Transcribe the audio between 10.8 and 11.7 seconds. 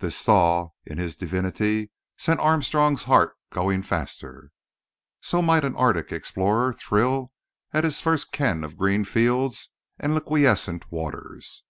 waters.